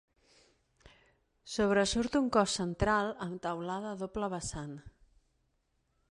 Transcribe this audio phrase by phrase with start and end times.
[1.55, 4.73] Sobresurt un cos central amb teulada a doble vessant.